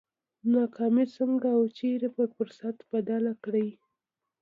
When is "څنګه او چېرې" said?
1.17-2.09